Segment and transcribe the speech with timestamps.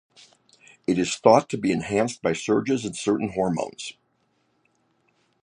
[0.87, 3.93] It is thought to be enhanced by surges in certain hormones.